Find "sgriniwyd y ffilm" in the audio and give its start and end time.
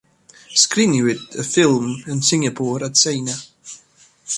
0.61-1.93